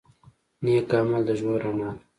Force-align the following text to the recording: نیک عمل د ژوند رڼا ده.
نیک 0.63 0.89
عمل 0.99 1.21
د 1.27 1.29
ژوند 1.39 1.57
رڼا 1.63 1.89
ده. 1.95 1.99